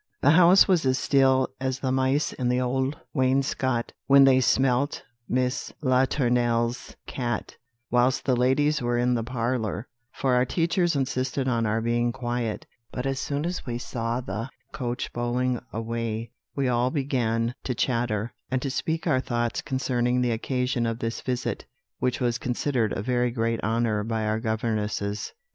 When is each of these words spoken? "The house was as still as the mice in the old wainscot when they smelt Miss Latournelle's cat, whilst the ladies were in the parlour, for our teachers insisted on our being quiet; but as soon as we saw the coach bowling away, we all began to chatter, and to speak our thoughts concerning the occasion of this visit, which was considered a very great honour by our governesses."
"The 0.23 0.31
house 0.31 0.67
was 0.67 0.83
as 0.83 0.97
still 0.97 1.49
as 1.59 1.77
the 1.79 1.91
mice 1.91 2.33
in 2.33 2.49
the 2.49 2.59
old 2.59 2.97
wainscot 3.13 3.93
when 4.07 4.23
they 4.23 4.41
smelt 4.41 5.03
Miss 5.29 5.71
Latournelle's 5.83 6.95
cat, 7.05 7.55
whilst 7.91 8.25
the 8.25 8.35
ladies 8.35 8.81
were 8.81 8.97
in 8.97 9.13
the 9.13 9.23
parlour, 9.23 9.87
for 10.11 10.33
our 10.33 10.43
teachers 10.43 10.95
insisted 10.95 11.47
on 11.47 11.67
our 11.67 11.81
being 11.81 12.11
quiet; 12.11 12.65
but 12.91 13.05
as 13.05 13.19
soon 13.19 13.45
as 13.45 13.67
we 13.67 13.77
saw 13.77 14.21
the 14.21 14.49
coach 14.71 15.13
bowling 15.13 15.61
away, 15.71 16.31
we 16.55 16.67
all 16.67 16.89
began 16.89 17.53
to 17.65 17.75
chatter, 17.75 18.33
and 18.49 18.59
to 18.63 18.71
speak 18.71 19.05
our 19.05 19.19
thoughts 19.21 19.61
concerning 19.61 20.21
the 20.21 20.31
occasion 20.31 20.87
of 20.87 20.97
this 20.97 21.21
visit, 21.21 21.67
which 21.99 22.19
was 22.19 22.39
considered 22.39 22.91
a 22.93 23.03
very 23.03 23.29
great 23.29 23.63
honour 23.63 24.03
by 24.03 24.25
our 24.25 24.39
governesses." 24.39 25.33